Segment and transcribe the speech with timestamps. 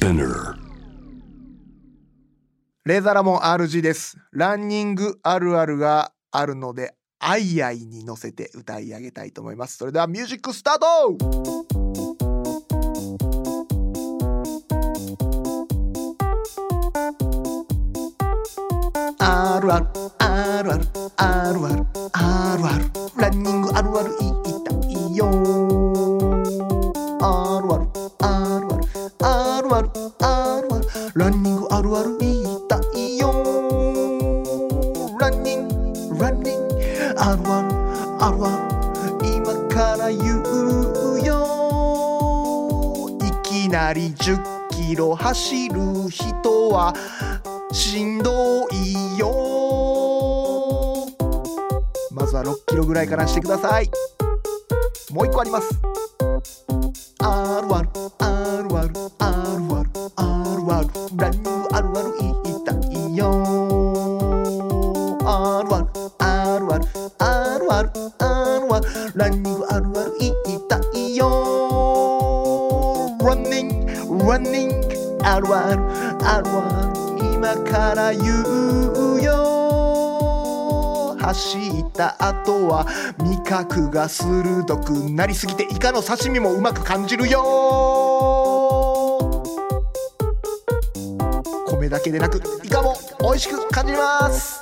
[0.00, 0.54] Spinner
[2.86, 4.16] レーザーラモン RG です。
[4.32, 9.76] ランニングあるあるがあるのでアイアイに乗せて歌い上げたいと思います。
[9.76, 11.18] それではミュージックスタート！
[19.18, 19.86] あるある
[20.18, 20.84] あるある
[21.18, 22.09] あるある
[31.80, 33.32] あるある言いたいよ。
[35.18, 35.66] ランニン
[36.10, 36.78] グランニング
[37.16, 37.72] あるある
[38.20, 38.50] あるあ
[39.18, 43.08] る今から言うよ。
[43.22, 46.92] いきなり10キロ走る人は
[47.72, 49.30] しんどいよ。
[52.10, 53.90] まずは6キロぐらいからしてください。
[55.10, 55.80] もう一個あります。
[57.20, 57.88] あるある
[67.80, 68.24] あるあ
[68.60, 70.34] るあるあるランニングあるある言い
[70.68, 71.26] たいよ。
[73.20, 75.82] Running Running あるある
[76.22, 81.16] あるある今から言うよ。
[81.20, 82.86] 走った後は
[83.18, 87.40] 味覚が鋭くなりすぎてイカの刺身もうまく感じるよ。
[91.66, 94.60] 米だけでなくイカも美味しく感じます。